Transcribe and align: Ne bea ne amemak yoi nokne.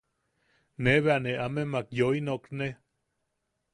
Ne 0.83 0.93
bea 1.03 1.17
ne 1.23 1.31
amemak 1.45 1.87
yoi 1.97 2.19
nokne. 2.27 2.67